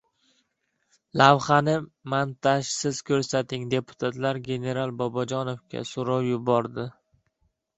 Lavhani 1.21 1.75
«montaj»siz 2.13 3.01
ko‘rsating!– 3.11 3.67
deputatlar 3.75 4.41
general 4.51 4.95
Bobojonovga 5.03 5.85
so‘rov 5.91 6.27
yubordi 6.33 6.89